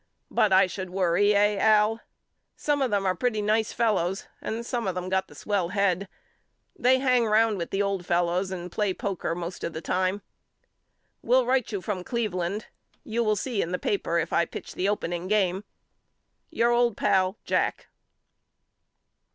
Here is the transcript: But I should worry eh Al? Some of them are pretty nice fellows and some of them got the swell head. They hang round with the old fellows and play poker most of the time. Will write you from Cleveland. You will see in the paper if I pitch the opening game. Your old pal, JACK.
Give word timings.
But 0.31 0.51
I 0.51 0.65
should 0.65 0.89
worry 0.89 1.35
eh 1.35 1.59
Al? 1.59 2.01
Some 2.55 2.81
of 2.81 2.89
them 2.89 3.05
are 3.05 3.13
pretty 3.13 3.39
nice 3.39 3.71
fellows 3.71 4.25
and 4.41 4.65
some 4.65 4.87
of 4.87 4.95
them 4.95 5.09
got 5.09 5.27
the 5.27 5.35
swell 5.35 5.69
head. 5.69 6.07
They 6.75 6.97
hang 6.97 7.27
round 7.27 7.59
with 7.59 7.69
the 7.69 7.83
old 7.83 8.03
fellows 8.03 8.49
and 8.49 8.71
play 8.71 8.95
poker 8.95 9.35
most 9.35 9.63
of 9.63 9.73
the 9.73 9.79
time. 9.81 10.23
Will 11.21 11.45
write 11.45 11.71
you 11.71 11.81
from 11.81 12.03
Cleveland. 12.03 12.65
You 13.03 13.23
will 13.23 13.35
see 13.35 13.61
in 13.61 13.71
the 13.71 13.77
paper 13.77 14.17
if 14.17 14.33
I 14.33 14.45
pitch 14.45 14.73
the 14.73 14.89
opening 14.89 15.27
game. 15.27 15.65
Your 16.49 16.71
old 16.71 16.97
pal, 16.97 17.37
JACK. 17.45 17.85